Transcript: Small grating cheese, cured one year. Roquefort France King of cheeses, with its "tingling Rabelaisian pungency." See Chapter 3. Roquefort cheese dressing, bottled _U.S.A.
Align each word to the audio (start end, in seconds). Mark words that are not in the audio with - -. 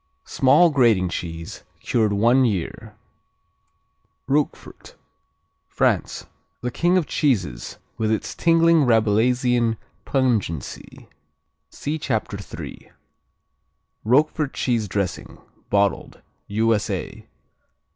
Small 0.25 0.71
grating 0.71 1.09
cheese, 1.09 1.63
cured 1.79 2.11
one 2.11 2.43
year. 2.43 2.95
Roquefort 4.25 4.95
France 5.67 6.25
King 6.73 6.97
of 6.97 7.05
cheeses, 7.05 7.77
with 7.99 8.11
its 8.11 8.33
"tingling 8.33 8.87
Rabelaisian 8.87 9.77
pungency." 10.03 11.07
See 11.69 11.99
Chapter 11.99 12.39
3. 12.39 12.89
Roquefort 14.03 14.55
cheese 14.55 14.87
dressing, 14.87 15.37
bottled 15.69 16.21
_U.S.A. 16.49 17.27